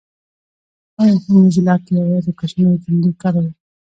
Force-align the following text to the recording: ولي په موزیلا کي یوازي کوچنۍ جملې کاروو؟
ولي 0.99 1.17
په 1.23 1.29
موزیلا 1.35 1.75
کي 1.83 1.91
یوازي 2.01 2.31
کوچنۍ 2.39 2.65
جملې 2.83 3.11
کاروو؟ 3.21 3.51